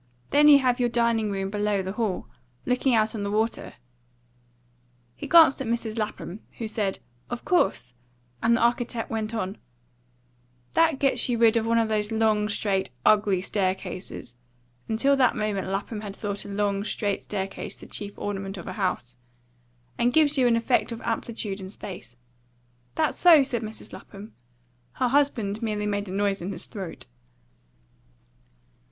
[0.31, 2.25] "Then have your dining room behind the hall,
[2.65, 3.75] looking on the water."
[5.15, 5.95] He glanced at Mrs.
[5.99, 6.97] Lapham, who said,
[7.29, 7.93] "Of course,"
[8.41, 9.59] and the architect went on
[10.73, 14.33] "That gets you rid of one of those long, straight, ugly staircases,"
[14.87, 18.73] until that moment Lapham had thought a long, straight staircase the chief ornament of a
[18.73, 19.15] house,
[19.99, 22.15] "and gives you an effect of amplitude and space."
[22.95, 23.93] "That's so!" said Mrs.
[23.93, 24.33] Lapham.
[24.93, 27.05] Her husband merely made a noise in his throat.